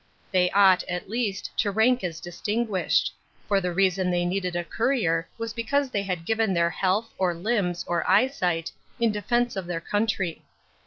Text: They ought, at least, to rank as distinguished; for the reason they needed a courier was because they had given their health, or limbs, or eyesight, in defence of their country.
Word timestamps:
They 0.31 0.49
ought, 0.49 0.81
at 0.85 1.11
least, 1.11 1.51
to 1.57 1.69
rank 1.69 2.03
as 2.03 2.19
distinguished; 2.19 3.13
for 3.47 3.61
the 3.61 3.71
reason 3.71 4.09
they 4.09 4.25
needed 4.25 4.55
a 4.55 4.63
courier 4.63 5.29
was 5.37 5.53
because 5.53 5.91
they 5.91 6.01
had 6.01 6.25
given 6.25 6.55
their 6.55 6.71
health, 6.71 7.13
or 7.19 7.35
limbs, 7.35 7.85
or 7.87 8.03
eyesight, 8.09 8.71
in 8.99 9.11
defence 9.11 9.55
of 9.55 9.67
their 9.67 9.79
country. 9.79 10.41